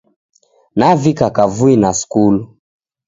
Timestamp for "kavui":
1.35-1.75